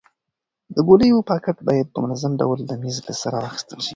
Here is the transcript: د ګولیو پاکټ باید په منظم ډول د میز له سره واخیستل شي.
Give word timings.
د 0.75 0.77
ګولیو 0.87 1.27
پاکټ 1.29 1.57
باید 1.67 1.87
په 1.91 1.97
منظم 2.03 2.33
ډول 2.41 2.59
د 2.65 2.71
میز 2.81 2.97
له 3.07 3.13
سره 3.21 3.35
واخیستل 3.39 3.79
شي. 3.85 3.89